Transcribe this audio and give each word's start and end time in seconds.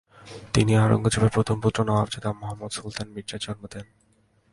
তিনি 0.53 0.71
আওরঙ্গজেবের 0.75 1.31
প্রথম 1.33 1.55
পুত্র 1.59 1.79
নবাবজাদা 1.83 2.29
মুহাম্মদ 2.33 2.71
সুলতান 2.71 3.07
মির্জার 3.15 3.39
জন্ম 3.39 3.63
দেন। 3.73 3.85